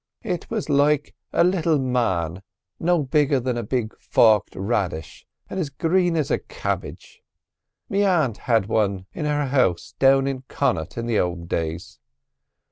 [0.23, 2.41] "It was like a little man
[2.79, 7.21] no bigger than a big forked raddish, an' as green as a cabbidge.
[7.87, 11.99] Me a'nt had one in her house down in Connaught in the ould days.